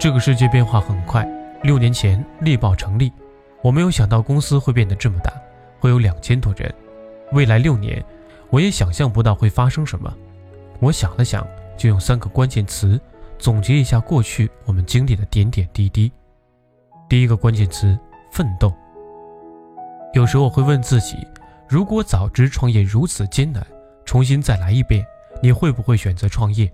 [0.00, 1.28] 这个世界变化很快。
[1.62, 3.12] 六年前猎豹成立，
[3.62, 5.30] 我没有想到公司会变得这么大，
[5.78, 6.74] 会有两千多人。
[7.32, 8.02] 未来六年，
[8.48, 10.10] 我也想象不到会发生什么。
[10.78, 12.98] 我想了想，就用三个关键词
[13.38, 16.10] 总结一下过去我们经历的点点滴滴。
[17.06, 17.98] 第一个关键词：
[18.32, 18.72] 奋斗。
[20.14, 21.18] 有时候我会问自己，
[21.68, 23.62] 如果早知创业如此艰难，
[24.06, 25.04] 重新再来一遍，
[25.42, 26.72] 你会不会选择创业？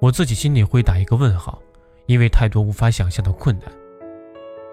[0.00, 1.62] 我自己心里会打一个问号，
[2.06, 3.70] 因为太多无法想象的困难。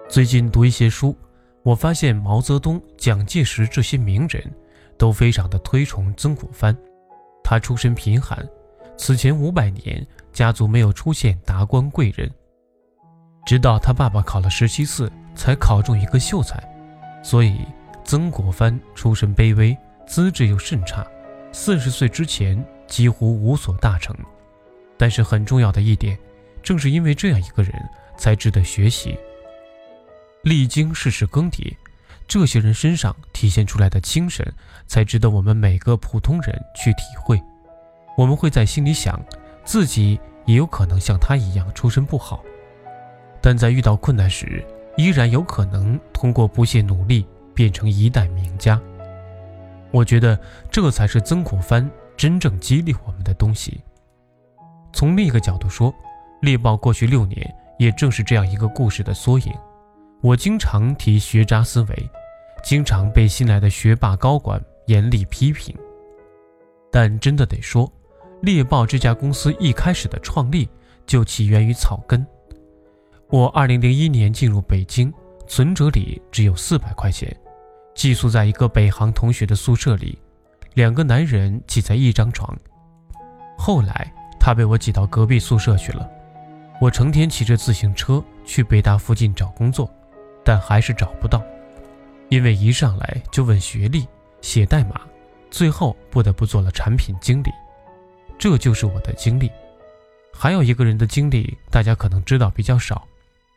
[0.08, 1.16] 最近读一些书，
[1.62, 4.42] 我发现毛泽东、蒋介石这些名人
[4.96, 6.76] 都非常的推崇曾国藩。
[7.42, 8.46] 他出身贫寒，
[8.96, 12.30] 此前五百年家族没有出现达官贵人，
[13.44, 16.62] 直到他爸爸考了十七次才考中一个秀才，
[17.22, 17.58] 所以
[18.04, 21.06] 曾国藩出身卑微，资质又甚差，
[21.52, 24.16] 四十岁之前几乎无所大成。
[24.96, 26.18] 但是很重要的一点，
[26.64, 27.72] 正是因为这样一个人，
[28.16, 29.16] 才值得学习。
[30.42, 31.76] 历经世事更迭，
[32.26, 34.52] 这些人身上体现出来的精神，
[34.86, 37.40] 才值得我们每个普通人去体会。
[38.16, 39.22] 我们会在心里想，
[39.64, 42.42] 自己也有可能像他一样出身不好，
[43.42, 44.64] 但在遇到困难时，
[44.96, 48.80] 依然有可能通过不懈努力变成一代名家。
[49.90, 50.38] 我觉得
[50.70, 53.80] 这才是曾国藩真正激励我们的东西。
[54.92, 55.92] 从另一个角度说，
[56.44, 59.52] 猎豹过去六年也正是这样一个故事的缩影。
[60.20, 62.10] 我经常提学渣思维，
[62.62, 65.74] 经常被新来的学霸高管严厉批评。
[66.92, 67.90] 但真的得说，
[68.42, 70.68] 猎豹这家公司一开始的创立
[71.06, 72.24] 就起源于草根。
[73.30, 75.12] 我2001年进入北京，
[75.46, 77.34] 存折里只有四百块钱，
[77.94, 80.18] 寄宿在一个北航同学的宿舍里，
[80.74, 82.56] 两个男人挤在一张床。
[83.58, 86.08] 后来他被我挤到隔壁宿舍去了。
[86.80, 89.88] 我成天骑着自行车去北大附近找工作。
[90.46, 91.42] 但还是找不到，
[92.28, 94.06] 因为一上来就问学历、
[94.42, 95.00] 写代码，
[95.50, 97.50] 最后不得不做了产品经理。
[98.38, 99.50] 这就是我的经历。
[100.34, 103.08] 还有一个人的经历，大家可能知道比较少。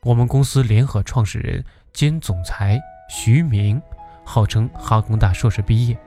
[0.03, 1.61] 我们公司联合创始人
[1.91, 3.81] 兼总裁徐明，
[4.23, 5.97] 号称哈工大硕士毕业。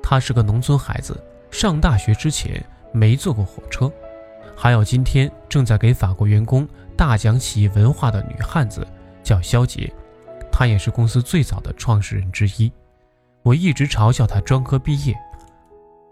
[0.00, 3.90] 他是个农村孩子，上大学之前没坐过火车。
[4.56, 8.84] 还有今天正在给法国员工大讲企业文化的女汉子。
[9.22, 9.92] 叫肖杰，
[10.52, 12.70] 她也是公司最早的创始人之一。
[13.42, 15.12] 我一直嘲笑她专科毕业。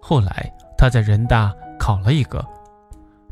[0.03, 2.44] 后来她在人大考了一个，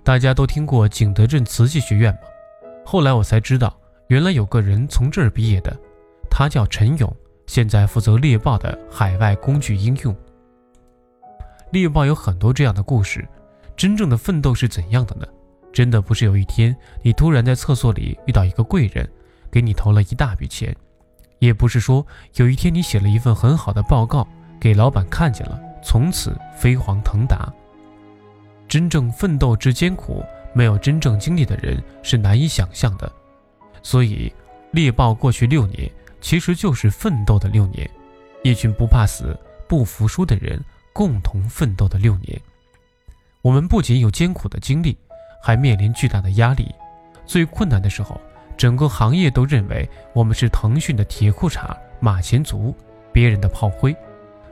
[0.05, 2.21] 大家都听过景德镇瓷器学院吗？
[2.87, 5.77] 后来我才知道，原来有个人从这儿毕业的，
[6.31, 7.13] 他叫陈勇，
[7.49, 10.17] 现在负责猎豹的海外工具应用。
[11.73, 13.27] 猎豹有很多这样的故事，
[13.77, 15.27] 真正的奋斗是怎样的呢？
[15.73, 19.09] 真的不是有一天你突然在厕所里遇到一个贵人。
[19.51, 20.75] 给你投了一大笔钱，
[21.39, 22.07] 也不是说
[22.37, 24.27] 有一天你写了一份很好的报告
[24.59, 27.53] 给老板看见了，从此飞黄腾达。
[28.67, 30.25] 真正奋斗之艰苦，
[30.55, 33.13] 没有真正经历的人是难以想象的。
[33.83, 34.33] 所以，
[34.71, 35.91] 猎豹过去六年
[36.23, 37.91] 其实就是奋斗的六年，
[38.43, 39.39] 一群不怕死、
[39.69, 40.59] 不服输的人
[40.95, 42.41] 共同奋斗的六年。
[43.43, 44.97] 我们不仅有艰苦的经历，
[45.43, 46.73] 还面临巨大的压力，
[47.27, 48.21] 最困难的时候。
[48.57, 52.73] 整个行业都认为我们是腾讯的铁裤衩、马前卒，
[53.11, 53.97] 别人的炮灰，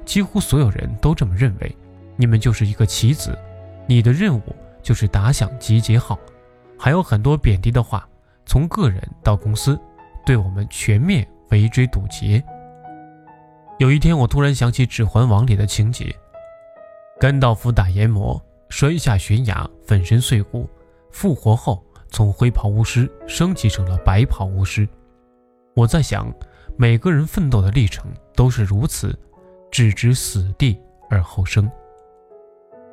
[0.05, 1.77] 几乎所有人都这么认为。
[2.17, 3.39] 你们就是一个棋子，
[3.87, 4.43] 你的任务
[4.83, 6.19] 就是打响集结号，
[6.77, 8.09] 还有很多贬低的话，
[8.45, 9.79] 从个人到公司，
[10.27, 12.43] 对我们全面围追堵截。
[13.79, 16.13] 有一天，我突然想起《指环王》里的情节：
[17.21, 20.67] 甘道夫打炎魔，摔下悬崖，粉身碎骨，
[21.11, 21.85] 复活后。
[22.13, 24.89] 从灰袍巫师升级成了白袍巫师，
[25.77, 26.29] 我在想，
[26.77, 29.17] 每个人奋斗的历程都是如此，
[29.71, 30.77] 置之死地
[31.09, 31.71] 而后生。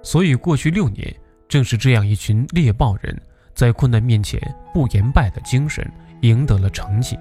[0.03, 1.11] 所以，过去六年，
[1.47, 3.19] 正是这样一群猎豹人，
[3.55, 4.39] 在困难面前
[4.71, 5.91] 不言败的精神，
[6.21, 7.17] 赢得了成绩。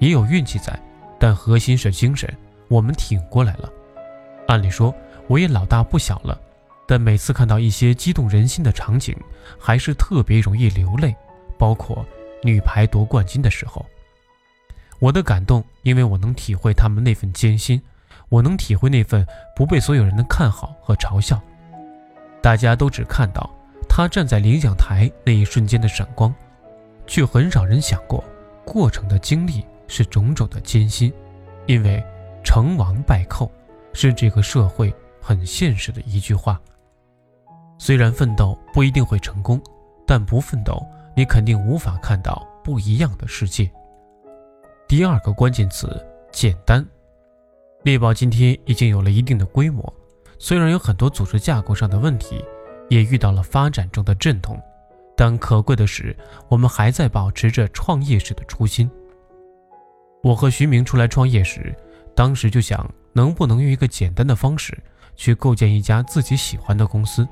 [0.00, 0.78] 也有运气在，
[1.18, 2.30] 但核心是精神，
[2.68, 3.72] 我们挺过来了。
[4.48, 4.94] 按理说，
[5.28, 6.38] 我也老大不小了。
[6.92, 9.16] 但每次看到一些激动人心的场景，
[9.58, 11.16] 还是特别容易流泪。
[11.56, 12.04] 包括
[12.42, 13.86] 女排夺冠军的时候，
[14.98, 17.80] 我的感动，因为我能体会他们那份艰辛，
[18.28, 21.40] 我能体会那份不被所有人的看好和嘲笑。
[22.42, 23.50] 大家都只看到
[23.88, 26.34] 他站在领奖台那一瞬间的闪光，
[27.06, 28.22] 却很少人想过
[28.66, 31.10] 过程的经历是种种的艰辛。
[31.64, 32.04] 因为
[32.44, 33.50] 成王败寇
[33.94, 36.60] 是这个社会很现实的一句话。
[37.84, 39.60] 虽然奋斗不一定会成功，
[40.06, 40.80] 但不奋斗，
[41.16, 43.68] 你肯定无法看到不一样的世界。
[44.86, 46.00] 第二个关键词：
[46.30, 46.86] 简单。
[47.82, 49.92] 猎豹今天已经有了一定的规模，
[50.38, 52.44] 虽然有很多组织架构上的问题，
[52.88, 54.56] 也遇到了发展中的阵痛，
[55.16, 56.16] 但可贵的是，
[56.48, 58.88] 我们还在保持着创业时的初心。
[60.22, 61.74] 我和徐明出来创业时，
[62.14, 64.78] 当时就想，能不能用一个简单的方式
[65.16, 67.26] 去构建一家自己喜欢的公司？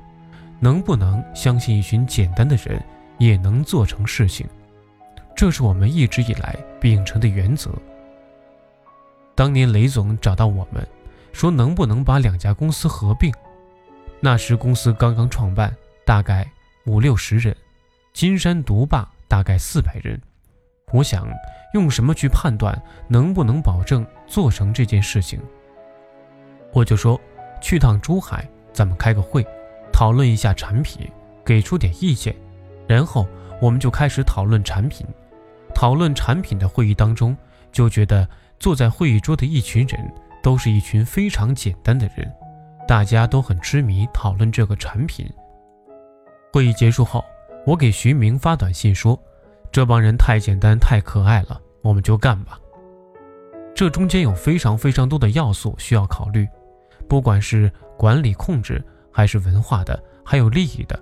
[0.61, 2.81] 能不能相信一群简单的人
[3.17, 4.47] 也能做成事情？
[5.35, 7.71] 这是我们一直以来秉承的原则。
[9.33, 10.87] 当年雷总找到我们，
[11.33, 13.33] 说能不能把两家公司合并？
[14.19, 15.75] 那时公司刚刚创办，
[16.05, 16.47] 大概
[16.85, 17.55] 五六十人，
[18.13, 20.21] 金山独霸大概四百人。
[20.91, 21.27] 我想
[21.73, 25.39] 用什么去判断能不能保证做成这件事情？
[26.71, 27.19] 我就说
[27.61, 29.43] 去趟珠海，咱们开个会，
[29.91, 31.09] 讨论一下产品，
[31.45, 32.35] 给出点意见，
[32.87, 33.27] 然后
[33.61, 35.05] 我们就开始讨论产品。
[35.73, 37.35] 讨论产品的会议当中，
[37.71, 38.27] 就觉得
[38.59, 42.31] 坐在会议桌的一群人都是一群非常简单的人，
[42.87, 45.25] 大家都很痴迷讨论这个产品。
[46.51, 47.23] 会议结束后，
[47.65, 49.19] 我给徐明发短信说。
[49.71, 52.59] 这帮人太简单太可爱了，我们就干吧。
[53.73, 56.45] 这中间有非常非常多的要素需要考虑，
[57.07, 60.99] 不管是管理控制，还是文化的，还有利益的。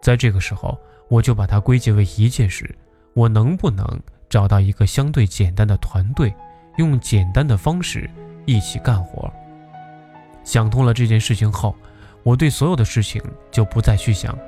[0.00, 0.78] 在这个时候，
[1.08, 2.72] 我就把它归结为一件事：
[3.14, 3.84] 我能不能
[4.28, 6.32] 找到一个相对简单的团队，
[6.76, 8.08] 用简单的方式
[8.46, 9.30] 一起干活？
[10.44, 11.74] 想通了这件事情后，
[12.22, 14.38] 我对所有的事情就不再去想，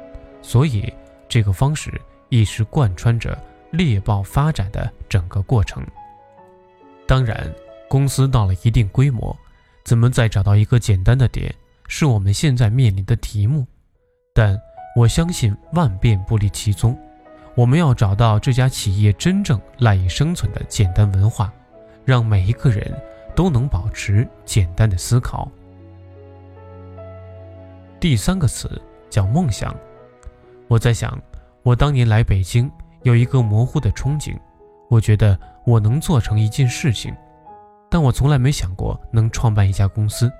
[0.40, 0.92] 所以
[1.28, 3.36] 这个方式一直贯穿着。
[3.72, 5.80] 猎豹发展的整个过程。
[7.06, 7.48] 当然，
[7.88, 9.38] 公司到了一定规模，
[9.84, 11.54] 怎么再找到一个简单的点，
[11.92, 13.66] 是我们现在面临的题目。
[14.32, 14.56] 但
[14.94, 16.96] 我相信万变不离其宗，
[17.56, 21.52] 我们要找到这家企业真正赖以生存的简单文化，
[22.04, 22.96] 让每一个人
[23.34, 25.50] 都能保持简单的思考。
[27.98, 29.74] 第三个词叫梦想。
[30.68, 31.20] 我在想，
[31.64, 32.70] 我当年来北京。
[33.02, 34.38] 有一个模糊的憧憬，
[34.90, 37.16] 我觉得我能做成一件事情，
[37.90, 40.30] 但我从来没想过能创办一家公司。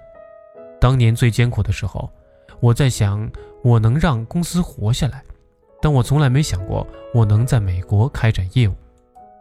[0.81, 2.11] 当年最艰苦的时候，
[2.59, 3.31] 我在想
[3.62, 5.23] 我能让公司活下来，
[5.81, 8.75] 但我从来没想过我能在美国开展业务。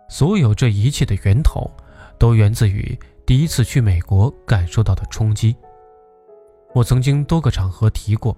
[0.10, 1.72] 所有这一切的源头，
[2.18, 5.56] 都源自于第一次去美国感受到的冲击。
[6.74, 8.36] 我曾经多个场合提过，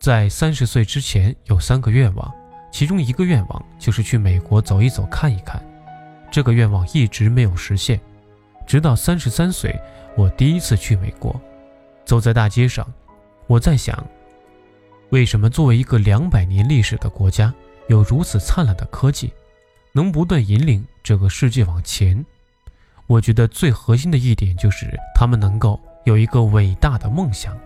[0.00, 2.34] 在三十岁之前有三个愿望。
[2.72, 5.64] 其中一个愿望就是去美国走一走、看一看，
[6.28, 8.00] 这个愿望一直没有实现，
[8.66, 9.78] 直到三十三岁，
[10.16, 11.40] 我第一次去美国，
[12.04, 12.86] 走在大街上，
[13.46, 14.06] 我在想，
[15.10, 17.52] 为什么作为一个两百年历史的国家，
[17.88, 19.32] 有如此灿烂的科技，
[19.92, 22.24] 能不断引领这个世界往前？
[23.06, 27.56] 我觉得最核心的一点就是他们能够有一个伟大的梦想。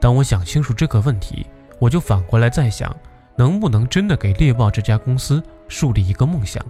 [0.00, 1.46] 当我想清楚这个问题，
[1.78, 2.94] 我就反过来在想。
[3.38, 6.64] 能不能真的给猎豹这家公司树立一个梦想？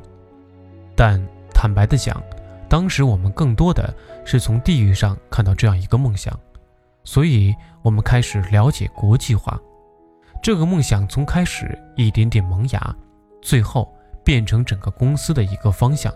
[0.97, 1.25] 但
[1.55, 2.21] 坦白的讲，
[2.69, 3.95] 当时我们更多的
[4.25, 6.37] 是从地域上看到这样一个梦想，
[7.07, 9.59] 所以我们开始了解国际化。
[10.43, 12.95] 这个梦想从开始一点点萌芽，
[13.41, 13.91] 最后
[14.23, 16.13] 变成整个公司的一个方向，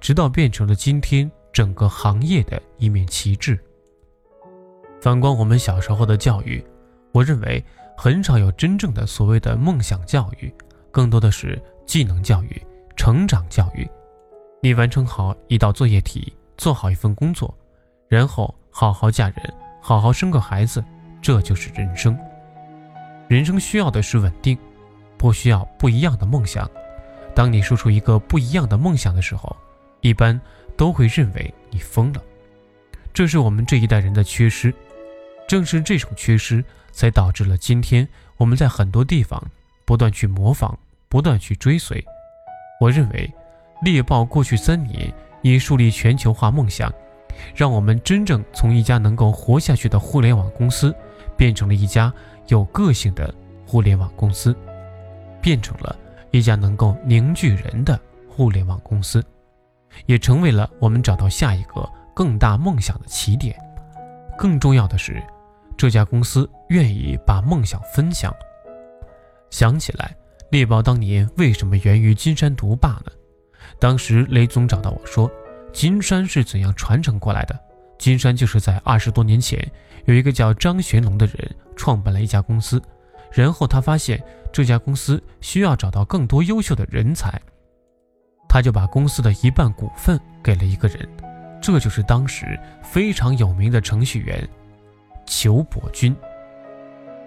[0.00, 3.58] 直到变成了今天整个行业的一面旗帜。
[5.00, 6.64] 反观我们小时候的教育，
[7.10, 7.64] 我认为。
[7.98, 10.52] 很少有真正的所谓的梦想教育，
[10.90, 12.62] 更多的是技能教育、
[12.94, 13.88] 成长教育。
[14.60, 17.56] 你完成好一道作业题，做好一份工作，
[18.06, 19.54] 然后好好嫁人，
[19.86, 20.84] 好好生个孩子，
[21.22, 22.18] 这就是人生。
[23.28, 24.58] 人生需要的是稳定，
[25.16, 26.68] 不需要不一样的梦想。
[27.36, 29.56] 当你说出一个不一样的梦想的时候，
[30.00, 30.40] 一般
[30.76, 32.20] 都会认为你疯了。
[33.14, 34.74] 这是我们这一代人的缺失，
[35.46, 36.64] 正是这种缺失。
[36.90, 39.40] 才导致了今天我们在很多地方
[39.84, 40.76] 不断去模仿，
[41.08, 42.04] 不断去追随。
[42.80, 43.32] 我认为，
[43.82, 46.92] 猎豹过去三年以树立全球化梦想，
[47.54, 50.94] 让我们真正从一家能够活下去的互联网公司，
[51.36, 52.12] 变成了一家
[52.48, 53.34] 有个性的
[53.66, 54.54] 互联网公司，
[55.40, 55.96] 变成了
[56.30, 59.24] 一家能够凝聚人的互联网公司，
[60.06, 63.56] 也成为了我们找到下一个更大梦想的起点。
[64.36, 65.22] 更重要的是。
[65.78, 68.34] 这家公司愿意把梦想分享。
[69.50, 70.16] 想起来，
[70.48, 73.12] 猎豹当年为什么源于金山独霸呢？
[73.78, 75.30] 当时雷总找到我说，
[75.76, 77.54] 金山是怎样传承过来的？
[77.98, 79.70] 金山就是在二十多年前，
[80.06, 82.82] 有一个叫张玄龙的人创办了一家公司，
[83.30, 84.18] 然后他发现
[84.50, 87.38] 这家公司需要找到更多优秀的人才，
[88.48, 91.06] 他就把公司的一半股份给了一个人，
[91.60, 94.48] 这就是当时非常有名的程序员
[95.26, 96.16] 裘伯君。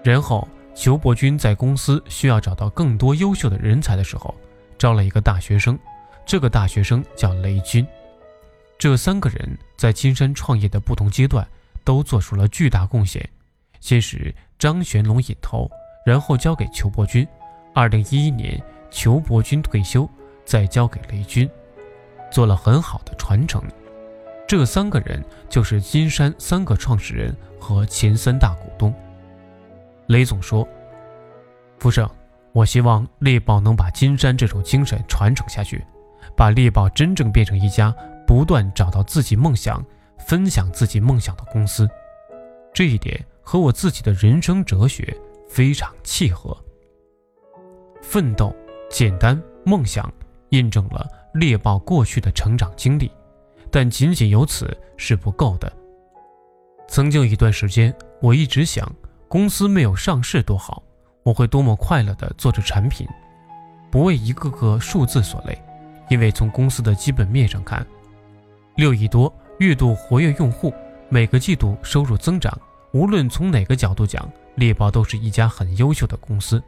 [0.04, 4.34] 然后，裘伯君在公司需要找到更多优秀的人才的时候，
[4.76, 5.78] 招了一个大学生，
[6.26, 7.86] 这个大学生叫雷军。
[8.80, 11.46] 这三个人在金山创业的不同阶段
[11.84, 13.30] 都做出了巨大贡献。
[13.82, 15.70] 先是张玄龙引头，
[16.06, 17.28] 然后交给裘伯君。
[17.76, 20.10] 二零一一年，裘伯君退休，
[20.46, 21.50] 再交给雷军，
[22.32, 23.62] 做了很好的传承。
[24.48, 28.94] 这三个人就是金山三个创始人和前三大股东。
[30.08, 30.66] 雷总说
[31.80, 32.10] ：“福盛，
[32.54, 35.86] 我希望猎豹能把金山这种精神传承下去，
[36.34, 37.94] 把猎豹真正变成一家
[38.30, 39.84] 不断找到自己梦想、
[40.20, 41.90] 分享自己梦想的公司。
[42.72, 45.18] 这一点和我自己的人生哲学
[45.50, 46.56] 非常契合。
[48.04, 48.56] 奋斗、
[48.88, 50.14] 简单、梦想，
[50.50, 53.12] 印证了猎豹过去的成长经历，
[53.72, 55.74] 但仅仅有此是不够的。
[56.88, 58.88] 曾经有一段时间，我一直想。”
[59.28, 60.84] 公司没有上市多好，
[61.24, 63.08] 我会多么快乐地做着产品，
[63.90, 65.60] 不为一个个数字所累。
[66.10, 67.84] 因为从公司的基本面上看，
[68.80, 70.74] 六亿多月度活跃用户，
[71.10, 72.58] 每个季度收入增长，
[72.94, 76.64] 无论从哪个角度讲，猎豹都是一家很优秀的公司。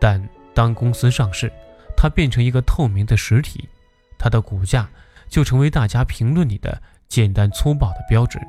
[0.00, 1.52] 但当公司上市，
[1.94, 3.68] 它变成一个透明的实体，
[4.18, 4.88] 它的股价
[5.28, 8.40] 就成为大家评论里的简单粗暴的标志。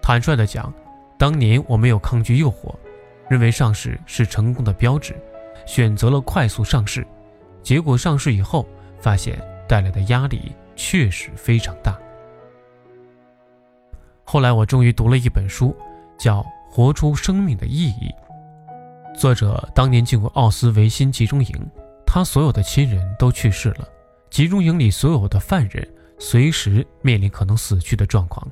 [0.00, 0.72] 坦率的讲。
[1.18, 2.74] 当年我没有抗拒诱惑，
[3.28, 5.14] 认为上市是成功的标志，
[5.66, 7.06] 选择了快速上市。
[7.62, 8.66] 结果上市以后，
[8.98, 11.94] 发现带来的压力确实非常大。
[14.24, 15.76] 后来我终于读了一本书，
[16.18, 18.10] 叫《活出生命的意义》。
[19.14, 21.70] 作者当年进过奥斯维辛集中营，
[22.06, 23.86] 他所有的亲人都去世了，
[24.30, 25.86] 集中营里所有的犯人
[26.18, 28.50] 随时面临可能死去的状况。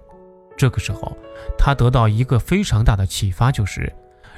[0.55, 1.17] 这个时候，
[1.57, 3.91] 他得到一个非常大的启发，就是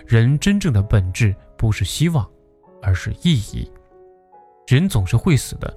[0.07, 2.25] 人真正的本质不是希望，
[2.81, 3.69] 而是意义。
[4.69, 5.77] 人总是会死的，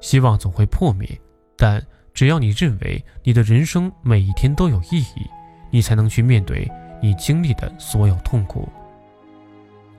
[0.00, 1.08] 希望总会破灭，
[1.64, 5.26] 但只要你认为你的人生每一天都有意义，
[5.70, 8.68] 你才能去面对你经历的所有痛苦。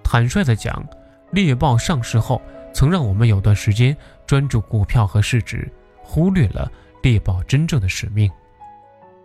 [0.04, 0.88] 坦率的讲，
[1.32, 2.40] 猎豹上市后，
[2.72, 5.68] 曾让我们有段时间专注股票和市值，
[6.04, 8.32] 忽略了猎豹真正的使命。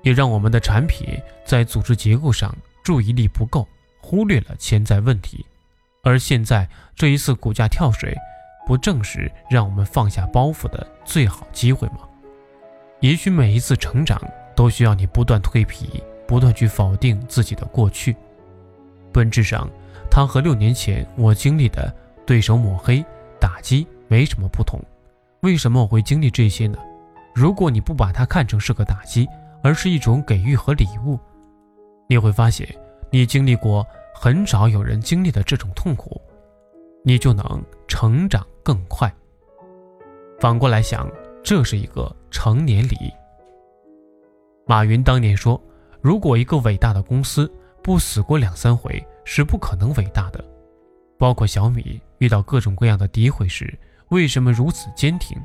[0.00, 3.68] 也让我们的产品在组织结构上注意力不够，
[4.00, 5.44] 忽略了潜在问题。
[6.02, 6.66] 而现在
[6.96, 8.16] 这一次股价跳水，
[8.66, 12.06] 不正是让我们放下包袱的最好机会吗？
[13.00, 14.20] 也许每一次成长
[14.54, 18.14] 都需要你不断蜕皮，不断去否定自己的过去。
[19.12, 19.68] 本质上，
[20.10, 21.92] 它和六年前我经历的
[22.26, 23.04] 对手抹黑、
[23.40, 24.78] 打击没什么不同。
[25.40, 26.78] 为什么我会经历这些呢？
[27.34, 29.26] 如果你不把它看成是个打击，
[29.62, 31.18] 而是一种给予和礼物，
[32.06, 32.68] 你会发现，
[33.10, 36.20] 你经历过很少有人经历的这种痛苦，
[37.02, 39.10] 你就能成长更快。
[40.38, 41.10] 反过来想，
[41.42, 42.96] 这是一个成年礼。
[44.66, 45.60] 马云当年说
[46.00, 47.50] ：“如果一个伟大的公司
[47.82, 50.44] 不死过两三回，是不可能伟大的。”
[51.18, 53.78] 包括小米遇到各种各样的诋毁时，
[54.08, 55.36] 为什么如此坚挺？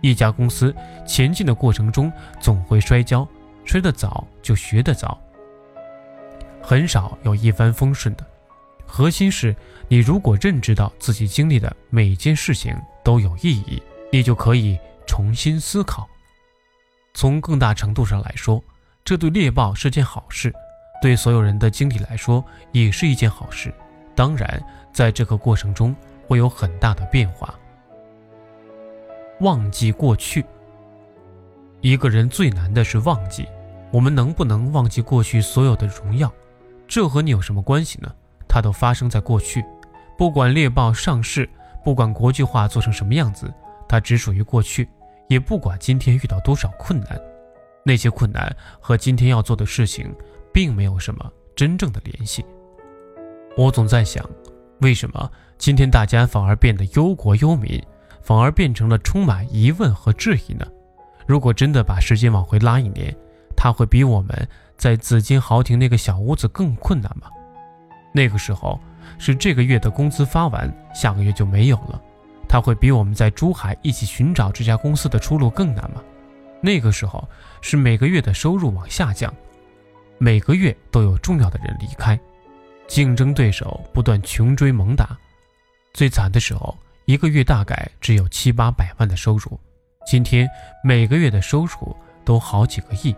[0.00, 0.74] 一家公司
[1.06, 3.26] 前进的过程中总会摔跤，
[3.64, 5.20] 摔得早就学得早，
[6.62, 8.24] 很少有一帆风顺的。
[8.86, 9.54] 核心是
[9.88, 16.08] 你如果认知到自己经历的每件事情都有意义，你就可以重新思考。
[17.12, 18.62] 从更大程度上来说，
[19.04, 20.52] 这对猎豹是件好事，
[21.00, 23.72] 对所有人的经历来说也是一件好事。
[24.14, 25.94] 当然，在这个过程中
[26.26, 27.54] 会有很大的变化。
[29.40, 30.44] 忘记过去。
[31.80, 33.46] 一个人最难的是忘记。
[33.92, 36.32] 我们能不能忘记过去所有的荣耀？
[36.88, 38.12] 这和你有什么关系呢？
[38.48, 39.64] 它都发生在过去。
[40.16, 41.48] 不管猎豹上市，
[41.84, 43.52] 不管国际化做成什么样子，
[43.94, 44.88] 它只属于过去。
[45.28, 47.18] 也不管今天遇到多少困难，
[47.84, 50.12] 那些困难和今天要做的事情，
[50.52, 52.44] 并没有什么真正的联系。
[53.56, 54.28] 我总在想，
[54.80, 57.80] 为什么今天大家反而变得忧国忧民？
[58.20, 60.66] 反而变成了充满疑问和质疑呢？
[61.26, 63.14] 如果真的把时间往回拉一年，
[63.56, 67.28] 他会比我们在紫金豪庭那个小屋子更困难吗？
[68.12, 68.78] 那个时候
[69.18, 72.02] 是这个月的工资发完，下个月就没有了。
[72.54, 76.00] 他会比我们在珠海一起寻找这家公司的出路更难吗？
[76.60, 77.28] 那个时候
[77.60, 79.34] 是每个月的收入往下降，
[80.18, 82.16] 每个月都有重要的人离开，
[82.86, 85.18] 竞争对手不断穷追猛打，
[85.94, 86.78] 最惨的时候。
[87.06, 89.58] 一个月大概只有七八百万的收入，
[90.06, 90.48] 今天
[90.84, 93.12] 每个月的收入都好几个亿。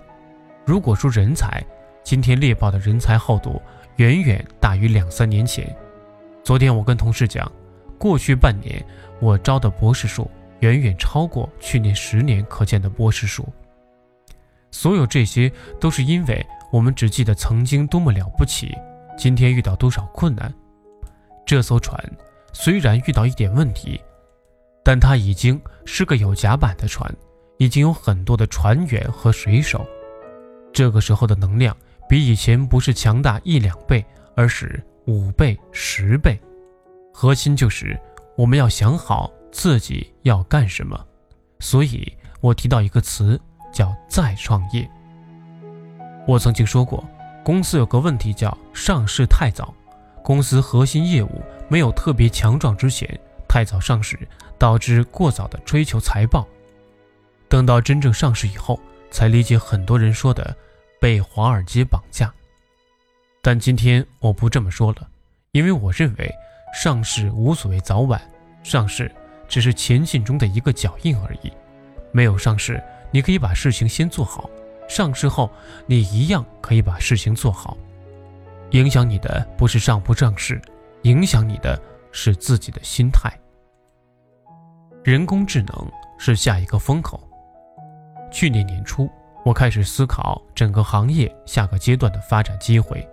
[0.64, 1.62] 如果说人才，
[2.02, 3.60] 今天猎豹的人才厚度
[3.96, 5.76] 远远大于两三年前。
[6.42, 7.52] 昨天我跟同事讲，
[7.98, 8.84] 过去半年
[9.20, 13.46] 我招的博士数远远超过去年十年可见的博士数。
[14.70, 15.50] 所有这些
[15.80, 18.74] 都是因为我们只记得曾经多么了不起，
[19.16, 20.52] 今天遇到多少困难。
[21.46, 21.98] 这艘船
[22.52, 24.00] 虽然遇到一点问题，
[24.84, 27.10] 但它已经是个有甲板的船，
[27.56, 29.86] 已经有很多的船员和水手。
[30.72, 31.74] 这个时候的能量
[32.08, 36.38] 比以前不是强大一两倍，而是五倍、十倍。
[37.18, 37.99] 核心就是
[38.37, 41.02] 我们要想好自己要干什么。
[41.61, 43.40] 所以我提到一个词。
[43.76, 44.90] 叫再创业。
[46.26, 47.06] 我曾经说过，
[47.44, 49.75] 公司有个问题叫上市太早，
[50.25, 53.06] 公司核心业务没有特别强壮之前，
[53.46, 54.18] 太早上市
[54.56, 56.49] 导致过早的追求财报，
[57.50, 58.80] 等到真正上市以后，
[59.11, 60.56] 才理解很多人说的
[60.99, 62.32] 被华尔街绑架。
[63.42, 65.06] 但今天我不这么说了，
[65.52, 66.32] 因为我认为
[66.76, 68.21] 上市无所谓早晚，
[68.62, 69.11] 上市
[69.49, 71.50] 只是前进中的一个脚印而已，
[72.12, 72.83] 没有上市。
[73.11, 74.50] 你可以把事情先做好，
[74.87, 75.50] 上市后
[75.87, 77.75] 你一样可以把事情做好。
[78.73, 80.61] 影响你的不是上不上市，
[81.04, 81.80] 影响你的
[82.12, 83.33] 是自己的心态。
[85.02, 87.18] 人工智能是下一个风口。
[88.30, 89.09] 去年年初，
[89.47, 93.09] 我开始思考整个行业下个阶段的发展机会。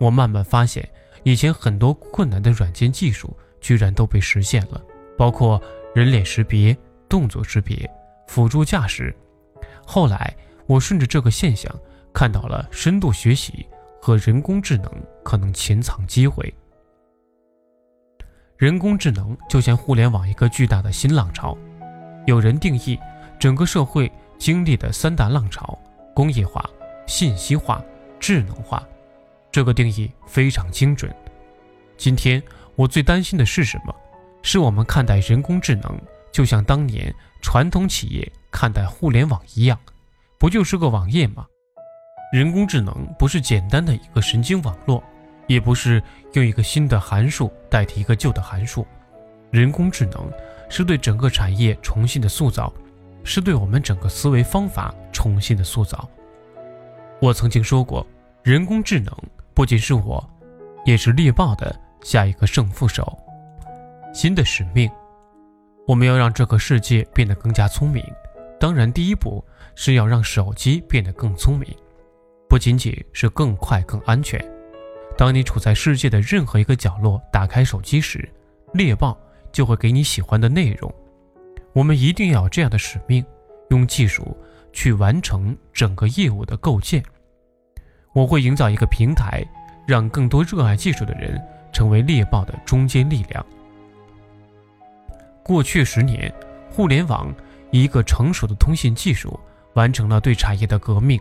[0.00, 0.86] 我慢慢发现，
[1.24, 4.80] 以前很多困难的软件技术居然都被实现了，
[5.18, 5.60] 包括
[5.94, 6.76] 人脸识别、
[7.08, 7.90] 动作识别、
[8.28, 9.14] 辅助驾驶。
[9.86, 11.74] 后来，我顺着这个现象
[12.12, 13.66] 看到了深度学习
[14.00, 14.90] 和人工智能
[15.22, 16.52] 可能潜藏机会。
[18.56, 21.56] 人工智能就像互联网一个巨大的新浪潮，
[22.26, 22.98] 有人定义
[23.38, 25.78] 整个社会经历的三大浪潮：
[26.14, 26.64] 工业化、
[27.06, 27.82] 信息化、
[28.20, 28.86] 智能化。
[29.54, 31.14] 这个定义非常精准。
[31.96, 32.42] 今天
[32.74, 33.94] 我最担心的是什么？
[34.42, 35.96] 是我们看待人工智能，
[36.32, 38.28] 就像当年传统企业。
[38.50, 39.78] 看待互联网一样，
[40.38, 41.46] 不就是个网页吗？
[42.32, 45.02] 人工智能不是简单的一个神经网络，
[45.46, 48.84] 也不是用一个新的函数代替一个旧的函数。
[49.52, 50.32] 人工智能
[50.68, 52.72] 是对整个产业重新的塑造，
[53.22, 56.08] 是对我们整个思维方法重新的塑造。
[57.20, 58.04] 我曾经说过，
[58.42, 59.16] 人工智能
[59.54, 60.28] 不仅是我，
[60.84, 63.16] 也是猎豹的下一个胜负手。
[64.12, 64.90] 新的使命，
[65.86, 68.04] 我们要让这个世界变得更加聪明。
[68.58, 69.44] 当然，第一步
[69.76, 71.68] 是要让手机变得更聪明，
[72.48, 74.44] 不仅仅是更快、更安全。
[75.16, 78.28] 当你处在世界的任何一个角落，打开手机时，
[78.72, 79.16] 猎豹
[79.52, 80.92] 就会给你喜欢的内容。
[81.72, 83.24] 我们一定要有这样的使命，
[83.70, 84.36] 用技术
[84.72, 87.00] 去完成整个业务的构建。
[88.14, 89.44] 我会营造一个平台，
[89.86, 91.38] 让更多热爱技术的人
[91.70, 93.44] 成为猎豹的中坚力量。
[95.42, 96.32] 过去十年，
[96.70, 97.30] 互联网。
[97.70, 99.36] 一个成熟的通信技术
[99.72, 101.20] 完成了对产业的革命。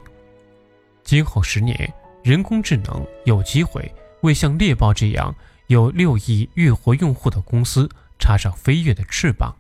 [1.04, 1.92] 今后十年，
[2.24, 5.34] 人工智能有机会为像猎豹这样
[5.66, 9.52] 有六亿月活用户的公司插上飞跃的翅膀。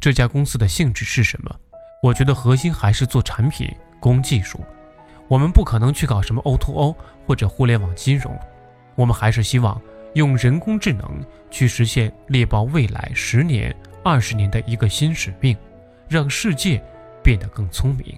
[0.00, 1.54] 这家公司的性质是什么？
[2.02, 4.58] 我觉得核心还是做产品、供技术。
[5.32, 6.94] 我们不可能去搞什么 O2O
[7.26, 8.38] 或者互联网金融，
[8.96, 9.80] 我们还是希望
[10.12, 15.56] 用人工智能去实现猎豹未来十年、二十年的一个新使命。
[16.06, 16.84] 让世界
[17.22, 18.14] 变得更聪明，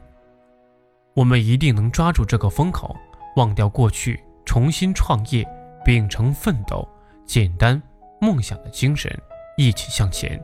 [1.14, 2.96] 我们一定能抓住这个风口，
[3.36, 5.46] 忘掉过去，重新创业，
[5.84, 6.84] 秉承奋斗、
[7.24, 7.80] 简单、
[8.20, 9.16] 梦想的精神，
[9.56, 10.42] 一起向前。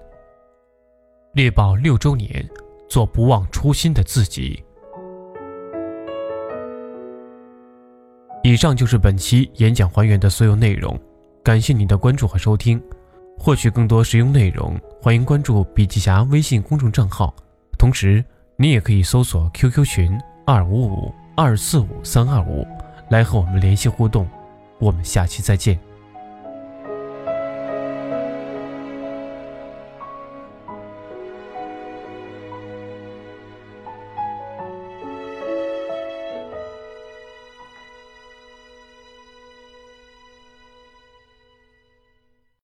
[1.33, 2.49] 猎豹六周年，
[2.89, 4.63] 做不忘初心的自己。
[8.51, 10.99] 以上就是本期演讲还原的所有内容，
[11.41, 12.83] 感谢您的关注和收听。
[13.39, 17.33] 获取更多实用内容，欢迎关注笔记侠微信公众账号。
[17.79, 18.25] 同时，
[18.57, 22.67] 你也可以搜索 QQ 群二五五二四五三二五
[23.09, 24.29] 来和我们联系互动。
[24.81, 25.79] 我们下期再见。